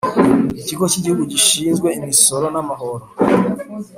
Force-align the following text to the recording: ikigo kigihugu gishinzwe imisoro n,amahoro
ikigo 0.59 0.85
kigihugu 0.93 1.23
gishinzwe 1.33 1.87
imisoro 1.99 2.45
n,amahoro 2.53 3.03